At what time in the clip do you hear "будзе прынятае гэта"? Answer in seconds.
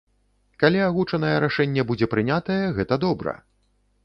1.93-2.99